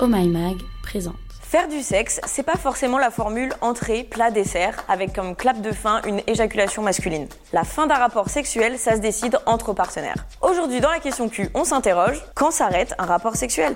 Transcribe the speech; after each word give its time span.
Oh 0.00 0.06
My 0.06 0.28
Mag 0.28 0.58
présente. 0.80 1.16
Faire 1.42 1.66
du 1.66 1.80
sexe, 1.82 2.20
c'est 2.24 2.44
pas 2.44 2.56
forcément 2.56 2.98
la 2.98 3.10
formule 3.10 3.52
entrée, 3.60 4.04
plat, 4.04 4.30
dessert, 4.30 4.84
avec 4.88 5.12
comme 5.12 5.34
clap 5.34 5.60
de 5.60 5.72
fin 5.72 6.02
une 6.06 6.22
éjaculation 6.28 6.82
masculine. 6.82 7.26
La 7.52 7.64
fin 7.64 7.88
d'un 7.88 7.96
rapport 7.96 8.28
sexuel, 8.28 8.78
ça 8.78 8.94
se 8.94 9.00
décide 9.00 9.40
entre 9.44 9.72
partenaires. 9.72 10.26
Aujourd'hui, 10.40 10.80
dans 10.80 10.90
la 10.90 11.00
question 11.00 11.28
Q, 11.28 11.50
on 11.54 11.64
s'interroge 11.64 12.22
quand 12.36 12.52
s'arrête 12.52 12.94
un 12.98 13.06
rapport 13.06 13.34
sexuel? 13.34 13.74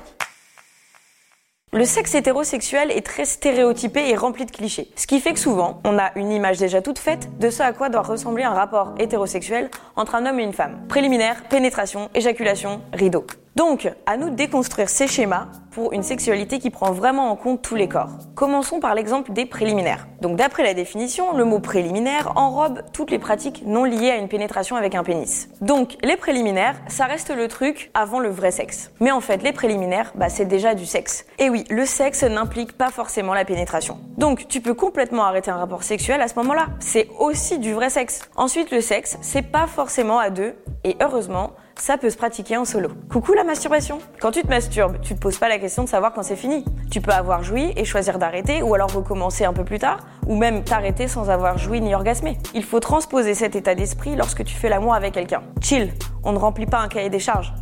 Le 1.73 1.85
sexe 1.85 2.15
hétérosexuel 2.15 2.93
est 2.93 3.05
très 3.05 3.25
stéréotypé 3.25 4.09
et 4.09 4.15
rempli 4.15 4.45
de 4.45 4.53
clichés. 4.53 4.93
Ce 4.95 5.09
qui 5.09 5.19
fait 5.19 5.33
que 5.33 5.41
souvent, 5.41 5.81
on 5.85 5.99
a 5.99 6.13
une 6.15 6.31
image 6.31 6.59
déjà 6.59 6.83
toute 6.83 7.01
faite 7.01 7.37
de 7.41 7.51
ce 7.51 7.65
à 7.65 7.73
quoi 7.73 7.89
doit 7.89 8.03
ressembler 8.03 8.45
un 8.45 8.55
rapport 8.55 8.95
hétérosexuel 9.01 9.71
entre 9.97 10.15
un 10.15 10.25
homme 10.27 10.39
et 10.39 10.45
une 10.45 10.53
femme. 10.53 10.87
Préliminaire, 10.87 11.43
pénétration, 11.49 12.11
éjaculation, 12.15 12.81
rideau. 12.93 13.27
Donc, 13.55 13.93
à 14.07 14.17
nous 14.17 14.31
de 14.31 14.35
déconstruire 14.35 14.89
ces 14.89 15.07
schémas 15.07 15.49
pour 15.73 15.93
une 15.93 16.03
sexualité 16.03 16.59
qui 16.59 16.71
prend 16.71 16.91
vraiment 16.93 17.31
en 17.31 17.37
compte 17.37 17.61
tous 17.61 17.75
les 17.75 17.87
corps. 17.87 18.09
Commençons 18.35 18.81
par 18.81 18.95
l'exemple 18.95 19.33
des 19.33 19.45
préliminaires. 19.45 20.07
Donc, 20.23 20.37
d'après 20.37 20.63
la 20.63 20.73
définition, 20.73 21.37
le 21.37 21.45
mot 21.45 21.61
préliminaire 21.61 22.33
enrobe 22.37 22.81
toutes 22.95 23.11
les 23.11 23.19
pratiques 23.19 23.63
non 23.67 23.85
liées 23.85 24.11
à 24.11 24.17
une 24.17 24.29
pénétration 24.29 24.77
avec 24.77 24.95
un 24.95 25.05
pénis. 25.05 25.51
Donc, 25.61 25.99
les 26.03 26.17
préliminaires, 26.17 26.77
ça 26.89 27.05
reste 27.05 27.31
le 27.35 27.47
truc 27.47 27.91
avant 27.93 28.21
le 28.21 28.31
vrai 28.31 28.53
sexe. 28.53 28.91
Mais 29.01 29.11
en 29.11 29.21
fait, 29.21 29.43
les 29.43 29.53
préliminaires, 29.53 30.13
bah, 30.15 30.31
c'est 30.31 30.47
déjà 30.47 30.75
du 30.75 30.87
sexe. 30.87 31.27
Et 31.39 31.51
oui, 31.51 31.65
le 31.69 31.85
sexe 31.85 32.23
n'implique 32.23 32.73
pas 32.73 32.89
forcément 32.89 33.35
la 33.35 33.45
pénétration. 33.45 33.99
Donc, 34.17 34.49
tu 34.49 34.63
peux 34.63 34.75
complètement 34.75 35.25
arrêter 35.25 35.51
un 35.51 35.59
rapport 35.59 35.83
sexuel 35.83 36.23
à 36.23 36.29
ce 36.29 36.37
moment-là. 36.37 36.69
C'est 36.81 37.09
aussi 37.19 37.59
du 37.59 37.75
vrai 37.75 37.91
sexe. 37.91 38.21
Ensuite, 38.37 38.71
le 38.71 38.81
sexe, 38.81 39.19
c'est 39.21 39.43
pas 39.43 39.67
forcément 39.67 40.19
à 40.19 40.31
deux. 40.31 40.55
Et 40.85 40.97
heureusement, 41.03 41.53
ça 41.77 41.99
peut 41.99 42.11
se 42.11 42.17
pratiquer 42.17 42.57
en 42.57 42.65
solo. 42.65 42.89
Coucou 43.11 43.33
la 43.33 43.45
masturbation 43.45 43.99
Quand 44.21 44.31
tu 44.31 44.43
te 44.43 44.49
masturbes, 44.49 45.01
tu 45.01 45.15
te 45.15 45.21
poses 45.21 45.39
pas 45.39 45.49
la 45.49 45.59
question 45.59 45.85
de 45.85 45.89
savoir 45.89 46.13
quand 46.13 46.23
c'est 46.23 46.37
fini. 46.37 46.65
Tu 46.91 47.01
peux 47.01 47.13
avoir 47.13 47.43
joui 47.43 47.73
et 47.77 47.85
choisir 47.85 48.19
d'arrêter 48.19 48.63
ou 48.63 48.75
alors 48.75 48.93
recommencer 48.93 49.45
un 49.45 49.53
peu 49.53 49.65
plus 49.65 49.79
tard 49.79 49.99
ou 50.27 50.37
même 50.37 50.65
t'arrêter 50.65 51.09
sans 51.09 51.31
avoir 51.31 51.59
joui 51.59 51.81
ni 51.81 51.95
orgasmé. 51.95 52.39
Il 52.55 52.65
faut 52.65 52.81
transposer 52.81 53.35
cet 53.35 53.57
état 53.57 53.75
d'esprit 53.75 54.17
lorsque 54.17 54.45
tu 54.45 54.55
fais 54.55 54.69
l'amour 54.69 54.95
avec 54.95 55.15
quelqu'un. 55.15 55.43
Chill, 55.61 55.93
on 56.25 56.33
ne 56.33 56.39
remplit 56.39 56.67
pas 56.67 56.79
un 56.79 56.89
cahier 56.89 57.11
des 57.11 57.19
charges. 57.19 57.53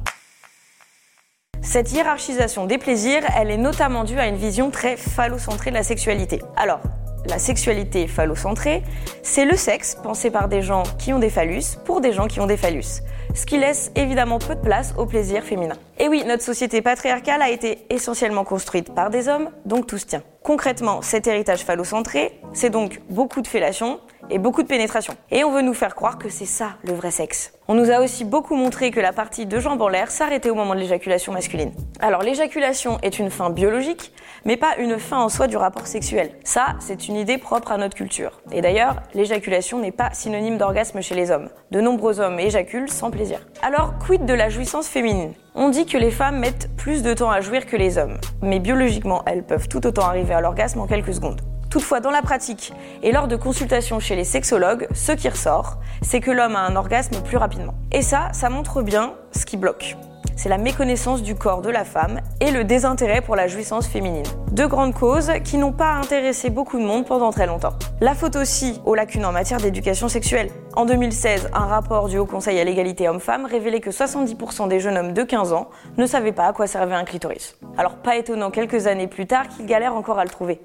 Cette 1.63 1.93
hiérarchisation 1.93 2.67
des 2.67 2.79
plaisirs, 2.79 3.23
elle 3.37 3.51
est 3.51 3.59
notamment 3.59 4.05
due 4.05 4.19
à 4.19 4.27
une 4.27 4.37
vision 4.37 4.71
très 4.71 4.97
phallocentrée 4.97 5.71
de 5.71 5.77
la 5.77 5.83
sexualité. 5.83 6.41
Alors, 6.57 6.81
la 7.27 7.39
sexualité 7.39 8.07
phallocentrée, 8.07 8.83
c'est 9.23 9.45
le 9.45 9.57
sexe 9.57 9.97
pensé 10.03 10.31
par 10.31 10.49
des 10.49 10.63
gens 10.63 10.83
qui 10.99 11.13
ont 11.13 11.19
des 11.19 11.31
phallus 11.31 11.77
pour 11.85 12.01
des 12.01 12.13
gens 12.13 12.27
qui 12.27 12.41
ont 12.41 12.47
des 12.47 12.57
phallus. 12.57 13.03
Ce 13.35 13.47
qui 13.47 13.59
laisse 13.59 13.93
évidemment 13.95 14.39
peu 14.39 14.55
de 14.55 14.61
place 14.61 14.95
au 14.99 15.07
plaisir 15.07 15.45
féminin. 15.45 15.77
Et 15.99 16.09
oui, 16.09 16.25
notre 16.27 16.43
société 16.43 16.83
patriarcale 16.83 17.43
a 17.43 17.51
été 17.51 17.87
essentiellement 17.91 18.45
construite 18.45 18.95
par 18.95 19.11
des 19.11 19.29
hommes, 19.29 19.51
donc 19.65 19.87
tout 19.87 19.99
se 19.99 20.07
tient. 20.07 20.23
Concrètement, 20.43 21.03
cet 21.03 21.27
héritage 21.27 21.61
phallocentré, 21.61 22.41
c'est 22.53 22.71
donc 22.71 23.01
beaucoup 23.09 23.41
de 23.41 23.47
fellation, 23.47 24.01
et 24.31 24.39
beaucoup 24.39 24.63
de 24.63 24.69
pénétration. 24.69 25.15
Et 25.31 25.45
on 25.45 25.53
veut 25.53 25.63
nous 25.63 25.75
faire 25.75 25.95
croire 25.95 26.19
que 26.19 26.29
c'est 26.29 26.47
ça 26.47 26.77
le 26.85 26.93
vrai 26.93 27.11
sexe. 27.11 27.53
On 27.69 27.75
nous 27.75 27.91
a 27.91 28.01
aussi 28.01 28.25
beaucoup 28.25 28.57
montré 28.57 28.91
que 28.91 29.01
la 29.01 29.13
partie 29.13 29.47
de 29.47 29.61
jambes 29.61 29.81
en 29.83 29.89
l'air 29.89 30.11
s'arrêtait 30.11 30.51
au 30.51 30.55
moment 30.55 30.75
de 30.75 30.81
l'éjaculation 30.81 31.33
masculine. 31.33 31.73
Alors 32.01 32.23
l'éjaculation 32.23 32.99
est 33.03 33.19
une 33.19 33.31
fin 33.31 33.51
biologique, 33.51 34.13
mais 34.45 34.57
pas 34.57 34.77
une 34.79 34.99
fin 34.99 35.19
en 35.19 35.29
soi 35.29 35.47
du 35.47 35.57
rapport 35.57 35.87
sexuel. 35.87 36.31
Ça, 36.43 36.75
c'est 36.81 37.09
une 37.09 37.17
idée 37.17 37.39
propre 37.39 37.73
à 37.73 37.77
notre 37.77 37.95
culture. 37.97 38.41
Et 38.51 38.61
d'ailleurs, 38.61 38.97
l'éjaculation 39.15 39.79
n'est 39.79 39.93
pas 39.93 40.11
synonyme 40.13 40.59
d'orgasme 40.59 41.01
chez 41.01 41.15
les 41.15 41.31
hommes. 41.31 41.49
De 41.71 41.81
nombreux 41.81 42.19
hommes 42.21 42.41
éjaculent 42.41 42.91
sans 42.91 43.11
plaisir. 43.11 43.47
Alors, 43.63 43.95
quid 43.99 44.25
de 44.25 44.35
la 44.35 44.49
jouissance 44.49 44.89
féminine? 44.89 45.35
On 45.55 45.69
dit 45.69 45.87
que 45.87 45.99
les 45.99 46.11
femmes 46.11 46.39
mettent 46.39 46.71
plus 46.77 47.03
de 47.03 47.13
temps 47.13 47.31
à 47.31 47.41
jouir 47.41 47.67
que 47.67 47.77
les 47.77 47.99
hommes, 47.99 48.19
mais 48.41 48.61
biologiquement, 48.61 49.23
elles 49.27 49.45
peuvent 49.45 49.69
tout 49.69 49.87
autant 49.87 50.07
arriver 50.07 50.35
à 50.35 50.41
l'orgasme 50.41 50.81
en 50.81 50.87
quelques 50.87 51.15
secondes. 51.15 51.41
Toutefois, 51.71 52.01
dans 52.01 52.11
la 52.11 52.21
pratique 52.21 52.73
et 53.05 53.13
lors 53.13 53.29
de 53.29 53.37
consultations 53.37 54.01
chez 54.01 54.17
les 54.17 54.25
sexologues, 54.25 54.89
ce 54.93 55.13
qui 55.13 55.29
ressort, 55.29 55.79
c'est 56.03 56.21
que 56.21 56.33
l'homme 56.33 56.57
a 56.57 56.67
un 56.67 56.75
orgasme 56.75 57.23
plus 57.23 57.37
rapidement. 57.37 57.75
Et 57.93 58.03
ça, 58.03 58.29
ça 58.33 58.51
montre 58.51 58.83
bien 58.83 59.15
ce 59.31 59.47
qui 59.47 59.57
bloque. 59.57 59.97
C'est 60.35 60.49
la 60.49 60.59
méconnaissance 60.59 61.23
du 61.23 61.37
corps 61.37 61.61
de 61.61 61.71
la 61.71 61.85
femme 61.85 62.21
et 62.41 62.51
le 62.51 62.65
désintérêt 62.65 63.21
pour 63.21 63.37
la 63.37 63.47
jouissance 63.47 63.87
féminine. 63.87 64.25
Deux 64.51 64.67
grandes 64.67 64.95
causes 64.95 65.31
qui 65.45 65.59
n'ont 65.59 65.73
pas 65.73 65.93
intéressé 65.93 66.51
beaucoup 66.51 66.79
de 66.79 66.85
monde 66.85 67.07
pendant 67.07 67.31
très 67.31 67.47
longtemps. 67.47 67.75
La 68.01 68.15
faute 68.15 68.37
aussi 68.37 68.81
aux 68.85 68.95
lacunes 68.97 69.27
en 69.27 69.33
matière 69.33 69.61
d'éducation 69.61 70.09
sexuelle. 70.09 70.51
En 70.75 70.87
2016, 70.87 71.51
un 71.53 71.67
rapport 71.67 72.09
du 72.09 72.19
Haut 72.19 72.27
Conseil 72.27 72.59
à 72.59 72.65
l'égalité 72.65 73.09
homme-femme 73.09 73.45
révélait 73.45 73.81
que 73.81 73.91
70% 73.91 74.67
des 74.67 74.81
jeunes 74.81 74.99
hommes 74.99 75.13
de 75.13 75.23
15 75.23 75.53
ans 75.53 75.69
ne 75.99 76.07
savaient 76.07 76.33
pas 76.33 76.47
à 76.47 76.53
quoi 76.53 76.67
servait 76.67 76.95
un 76.95 77.05
clitoris. 77.05 77.57
Alors 77.77 77.97
pas 77.97 78.17
étonnant 78.17 78.51
quelques 78.51 78.89
années 78.89 79.07
plus 79.07 79.27
tard 79.27 79.47
qu'ils 79.47 79.67
galèrent 79.67 79.95
encore 79.95 80.19
à 80.19 80.25
le 80.25 80.31
trouver. 80.31 80.61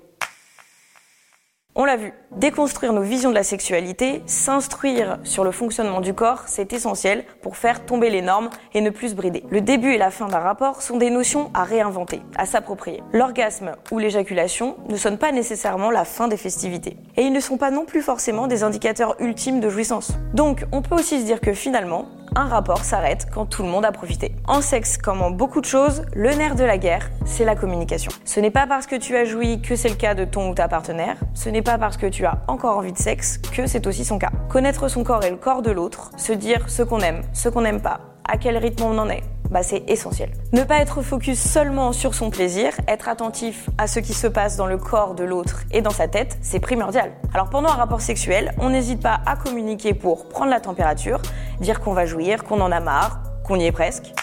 On 1.78 1.84
l'a 1.84 1.98
vu, 1.98 2.14
déconstruire 2.32 2.94
nos 2.94 3.02
visions 3.02 3.32
de 3.32 3.36
la 3.36 3.44
sexualité, 3.44 4.24
s'instruire 4.28 5.18
sur 5.24 5.44
le 5.44 5.52
fonctionnement 5.52 6.00
du 6.00 6.14
corps, 6.14 6.44
c'est 6.48 6.72
essentiel 6.72 7.26
pour 7.42 7.58
faire 7.58 7.86
tomber 7.86 8.10
les 8.10 8.22
normes 8.22 8.50
et 8.74 8.80
ne 8.80 8.90
plus 8.90 9.10
se 9.10 9.16
brider. 9.16 9.44
Le 9.50 9.60
début 9.60 9.92
et 9.92 9.98
la 9.98 10.10
fin 10.10 10.28
d'un 10.28 10.40
rapport 10.40 10.82
sont 10.82 10.96
des 10.96 11.10
notions 11.10 11.52
à 11.54 11.66
réinventer, 11.66 12.22
à 12.38 12.46
s'approprier. 12.46 13.04
L'orgasme 13.12 13.74
ou 13.92 14.00
l'éjaculation 14.00 14.78
ne 14.88 14.96
sonnent 14.96 15.18
pas 15.18 15.34
nécessairement 15.34 15.92
la 15.92 16.06
fin 16.06 16.30
des 16.30 16.38
festivités. 16.38 16.96
Et 17.18 17.24
ils 17.24 17.34
ne 17.34 17.42
sont 17.42 17.58
pas 17.58 17.72
non 17.72 17.84
plus 17.84 18.02
forcément 18.02 18.48
des 18.48 18.64
indicateurs 18.64 19.18
ultimes 19.20 19.60
de 19.60 19.68
jouissance. 19.68 20.14
Donc 20.34 20.66
on 20.72 20.82
peut 20.82 20.96
aussi 20.96 21.20
se 21.20 21.26
dire 21.26 21.42
que 21.42 21.52
finalement, 21.52 22.06
un 22.36 22.46
rapport 22.46 22.84
s'arrête 22.84 23.28
quand 23.34 23.46
tout 23.46 23.64
le 23.64 23.70
monde 23.70 23.86
a 23.86 23.92
profité. 23.92 24.36
En 24.48 24.62
sexe, 24.62 24.98
comme 24.98 25.22
en 25.22 25.32
beaucoup 25.32 25.62
de 25.62 25.66
choses, 25.66 26.04
le 26.14 26.34
nerf 26.34 26.56
de 26.56 26.64
la 26.64 26.78
guerre, 26.78 27.10
c'est 27.26 27.46
la 27.46 27.56
communication. 27.56 28.12
Ce 28.26 28.40
n'est 28.40 28.52
pas 28.52 28.68
parce 28.68 28.88
que 28.88 28.96
tu 28.96 29.16
as 29.16 29.26
joui 29.26 29.62
que 29.62 29.76
c'est 29.76 29.90
le 29.90 29.96
cas 29.96 30.14
de 30.14 30.26
ton 30.26 30.50
ou 30.50 30.54
ta 30.54 30.68
partenaire, 30.68 31.18
ce 31.34 31.50
n'est 31.50 31.62
pas 31.62 31.78
parce 31.78 31.98
que 31.98 32.08
tu 32.08 32.26
as 32.26 32.42
encore 32.48 32.78
envie 32.78 32.94
de 32.94 32.98
sexe 32.98 33.38
que 33.38 33.68
c'est 33.68 33.88
aussi 33.88 34.06
son 34.06 34.20
cas. 34.20 34.32
Connaître 34.50 34.88
son 34.90 35.04
corps 35.04 35.24
et 35.24 35.30
le 35.30 35.38
corps 35.38 35.62
de 35.62 35.72
l'autre, 35.72 36.12
se 36.18 36.34
dire 36.34 36.70
ce 36.70 36.84
qu'on 36.84 37.00
aime, 37.00 37.22
ce 37.34 37.50
qu'on 37.50 37.62
n'aime 37.62 37.82
pas, 37.82 38.02
à 38.28 38.38
quel 38.38 38.58
rythme 38.58 38.84
on 38.84 38.98
en 38.98 39.10
est, 39.10 39.24
bah 39.50 39.64
c'est 39.64 39.84
essentiel. 39.88 40.32
Ne 40.54 40.64
pas 40.64 40.78
être 40.78 41.02
focus 41.02 41.40
seulement 41.40 41.94
sur 41.94 42.14
son 42.16 42.30
plaisir, 42.30 42.74
être 42.88 43.08
attentif 43.08 43.70
à 43.78 43.88
ce 43.88 44.00
qui 44.00 44.14
se 44.14 44.28
passe 44.28 44.58
dans 44.58 44.66
le 44.66 44.78
corps 44.78 45.16
de 45.16 45.24
l'autre 45.24 45.62
et 45.72 45.82
dans 45.82 45.92
sa 45.92 46.08
tête, 46.08 46.38
c'est 46.42 46.60
primordial. 46.60 47.12
Alors 47.34 47.50
pendant 47.50 47.70
un 47.70 47.76
rapport 47.76 48.02
sexuel, 48.02 48.54
on 48.60 48.70
n'hésite 48.70 49.02
pas 49.02 49.22
à 49.26 49.36
communiquer 49.36 49.94
pour 49.94 50.28
prendre 50.30 50.52
la 50.52 50.60
température, 50.60 51.22
dire 51.60 51.80
qu'on 51.80 51.94
va 51.94 52.06
jouir, 52.06 52.44
qu'on 52.44 52.62
en 52.62 52.72
a 52.72 52.80
marre, 52.80 53.20
qu'on 53.46 53.60
y 53.60 53.66
est 53.66 53.72
presque. 53.72 54.14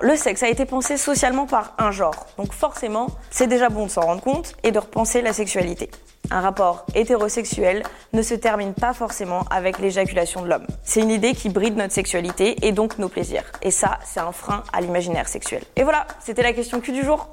Le 0.00 0.14
sexe 0.14 0.44
a 0.44 0.48
été 0.48 0.64
pensé 0.64 0.96
socialement 0.96 1.46
par 1.46 1.74
un 1.76 1.90
genre, 1.90 2.26
donc 2.36 2.52
forcément, 2.52 3.08
c'est 3.30 3.48
déjà 3.48 3.68
bon 3.68 3.86
de 3.86 3.90
s'en 3.90 4.02
rendre 4.02 4.22
compte 4.22 4.54
et 4.62 4.70
de 4.70 4.78
repenser 4.78 5.22
la 5.22 5.32
sexualité. 5.32 5.90
Un 6.30 6.40
rapport 6.40 6.86
hétérosexuel 6.94 7.82
ne 8.12 8.22
se 8.22 8.34
termine 8.34 8.74
pas 8.74 8.92
forcément 8.92 9.44
avec 9.50 9.78
l'éjaculation 9.78 10.42
de 10.42 10.48
l'homme. 10.48 10.66
C'est 10.84 11.00
une 11.00 11.10
idée 11.10 11.32
qui 11.32 11.48
bride 11.48 11.76
notre 11.76 11.94
sexualité 11.94 12.64
et 12.66 12.70
donc 12.70 12.98
nos 12.98 13.08
plaisirs. 13.08 13.44
Et 13.62 13.70
ça, 13.70 13.98
c'est 14.04 14.20
un 14.20 14.30
frein 14.30 14.62
à 14.72 14.80
l'imaginaire 14.80 15.26
sexuel. 15.26 15.62
Et 15.74 15.82
voilà, 15.82 16.06
c'était 16.20 16.42
la 16.42 16.52
question 16.52 16.80
Q 16.80 16.92
du 16.92 17.02
jour. 17.02 17.32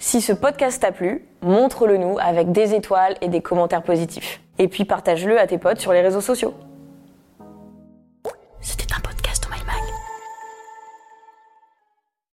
Si 0.00 0.20
ce 0.20 0.32
podcast 0.32 0.80
t'a 0.80 0.90
plu, 0.90 1.28
montre-le 1.42 1.98
nous 1.98 2.18
avec 2.18 2.50
des 2.50 2.74
étoiles 2.74 3.16
et 3.20 3.28
des 3.28 3.42
commentaires 3.42 3.84
positifs. 3.84 4.40
Et 4.58 4.66
puis 4.66 4.84
partage-le 4.84 5.38
à 5.38 5.46
tes 5.46 5.58
potes 5.58 5.78
sur 5.78 5.92
les 5.92 6.00
réseaux 6.00 6.20
sociaux. 6.20 6.54